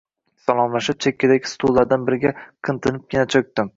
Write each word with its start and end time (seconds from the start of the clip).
Salomlashib, 0.45 0.97
chekkadagi 1.05 1.51
stullardan 1.51 2.07
biriga 2.07 2.33
qimtinibgina 2.71 3.29
cho‘kdim 3.37 3.69